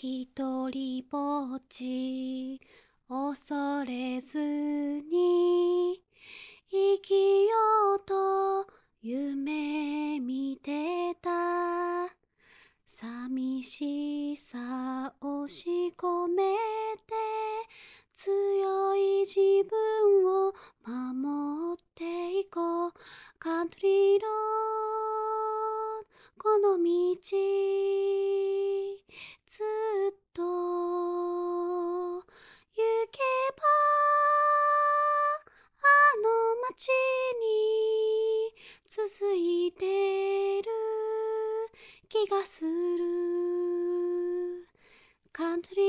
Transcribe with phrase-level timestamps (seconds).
[0.00, 2.60] ひとりぼっち
[3.08, 6.00] 恐れずに
[6.70, 8.64] 生きようと
[9.02, 11.30] 夢見てた。
[12.86, 16.54] 寂しさをし込め
[16.98, 17.14] て
[18.14, 20.54] 強い自分を
[20.86, 22.92] 守っていこう。
[23.40, 24.30] カントリーロー
[26.40, 27.67] この道。
[36.78, 36.86] の街
[37.40, 38.54] に
[38.88, 40.70] 続いてる
[42.08, 42.70] 気がする。
[45.32, 45.87] カントリーロー